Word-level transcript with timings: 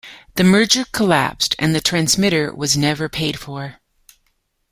The 0.33 0.43
merger 0.43 0.85
collapsed, 0.91 1.55
and 1.59 1.75
the 1.75 1.79
transmitter 1.79 2.51
was 2.55 2.75
never 2.75 3.07
paid 3.07 3.37
for. 3.37 3.75